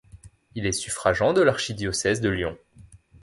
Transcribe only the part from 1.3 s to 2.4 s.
de l'archidiocèse de